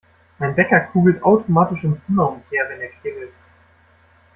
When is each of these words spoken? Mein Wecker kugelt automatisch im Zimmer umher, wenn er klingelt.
Mein 0.39 0.57
Wecker 0.57 0.79
kugelt 0.79 1.21
automatisch 1.21 1.83
im 1.83 1.95
Zimmer 1.99 2.31
umher, 2.31 2.67
wenn 2.69 2.81
er 2.81 2.87
klingelt. 2.87 3.33